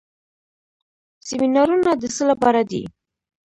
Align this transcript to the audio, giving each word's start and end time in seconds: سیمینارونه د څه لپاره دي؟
سیمینارونه 1.27 1.91
د 1.97 2.03
څه 2.15 2.23
لپاره 2.31 2.61
دي؟ 2.69 2.83